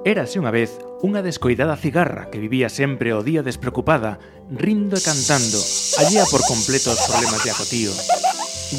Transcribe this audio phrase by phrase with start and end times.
[0.00, 4.16] Érase unha vez unha descoidada cigarra que vivía sempre o día despreocupada,
[4.48, 5.60] rindo e cantando,
[6.00, 7.92] allía por completo os problemas de acotío.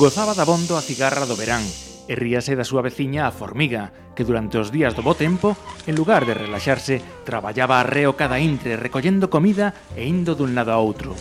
[0.01, 1.61] Gozaba da bondo a cigarra do verán
[2.09, 5.53] e ríase da súa veciña a formiga, que durante os días do bo tempo,
[5.85, 10.81] en lugar de relaxarse, traballaba arreo cada intre recollendo comida e indo dun lado a
[10.81, 11.13] outro.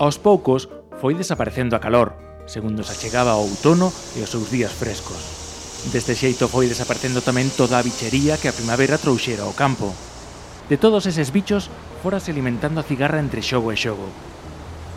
[0.00, 0.72] Aos poucos
[1.04, 2.16] foi desaparecendo a calor,
[2.48, 5.47] segundo se achegaba o outono e os seus días frescos.
[5.86, 9.94] Deste xeito foi desaparecendo tamén toda a bichería que a primavera trouxera ao campo.
[10.66, 11.70] De todos eses bichos,
[12.02, 14.10] forase alimentando a cigarra entre xogo e xogo.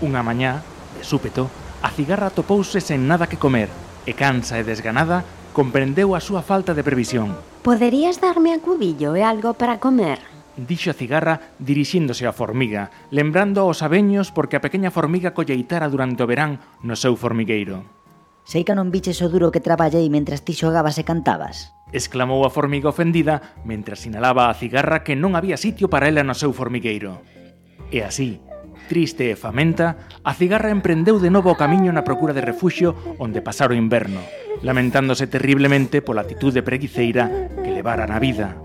[0.02, 0.66] Unha mañá,
[0.98, 1.48] de súpeto,
[1.86, 3.70] a cigarra topouse sen nada que comer
[4.10, 5.22] e cansa e desganada
[5.54, 7.38] comprendeu a súa falta de previsión.
[7.62, 10.18] Poderías darme a cubillo e algo para comer?
[10.58, 16.26] Dixo a cigarra dirixíndose á formiga, lembrando aos abeños porque a pequena formiga colleitara durante
[16.26, 18.01] o verán no seu formigueiro.
[18.52, 21.72] Sei que non biches o duro que traballei mentras ti xogabas e cantabas?
[21.96, 26.36] Exclamou a formiga ofendida mentras sinalaba a cigarra que non había sitio para ela no
[26.36, 27.24] seu formigueiro.
[27.96, 28.44] E así,
[28.92, 32.92] triste e famenta, a cigarra emprendeu de novo o camiño na procura de refuxio
[33.24, 34.20] onde pasar o inverno,
[34.60, 38.60] lamentándose terriblemente pola atitude preguiceira que levara na vida.